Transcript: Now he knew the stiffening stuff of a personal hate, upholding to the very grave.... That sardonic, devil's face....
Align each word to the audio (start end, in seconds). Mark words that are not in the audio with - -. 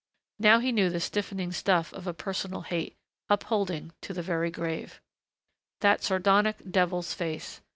Now 0.39 0.57
he 0.57 0.71
knew 0.71 0.89
the 0.89 0.99
stiffening 0.99 1.51
stuff 1.51 1.93
of 1.93 2.07
a 2.07 2.13
personal 2.15 2.61
hate, 2.61 2.95
upholding 3.29 3.91
to 4.01 4.13
the 4.15 4.23
very 4.23 4.49
grave.... 4.49 4.99
That 5.81 6.01
sardonic, 6.01 6.71
devil's 6.71 7.13
face.... 7.13 7.61